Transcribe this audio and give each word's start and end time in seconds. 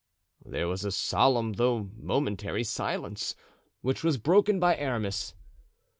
There 0.43 0.67
was 0.67 0.83
a 0.83 0.91
solemn, 0.91 1.53
though 1.53 1.91
momentary 1.95 2.63
silence, 2.63 3.35
which 3.81 4.03
was 4.03 4.17
broken 4.17 4.59
by 4.59 4.75
Aramis. 4.75 5.35